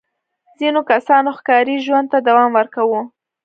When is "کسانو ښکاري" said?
0.91-1.75